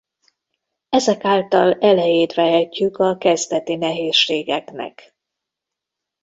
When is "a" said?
2.97-3.17